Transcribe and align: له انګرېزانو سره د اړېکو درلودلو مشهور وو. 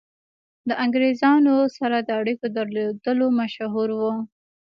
له 0.67 0.73
انګرېزانو 0.83 1.55
سره 1.77 1.97
د 2.01 2.09
اړېکو 2.19 2.45
درلودلو 2.57 3.25
مشهور 3.39 3.89
وو. 3.99 4.13